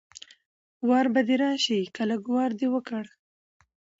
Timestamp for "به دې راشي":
1.13-1.79